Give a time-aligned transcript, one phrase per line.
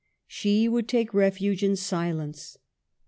[0.25, 2.57] She would take refuge in silence.